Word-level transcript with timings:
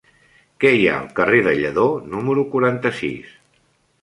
Què 0.63 0.71
hi 0.77 0.87
ha 0.91 0.95
al 1.01 1.11
carrer 1.19 1.41
de 1.49 1.53
Lledó 1.59 1.85
número 2.15 2.47
quaranta-sis? 2.55 3.39